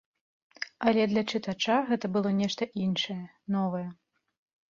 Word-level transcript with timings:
Але 0.91 1.01
для 1.11 1.23
чытача 1.33 1.75
гэта 1.91 2.05
было 2.15 2.29
нешта 2.39 2.63
іншае, 2.85 3.21
новае. 3.57 3.85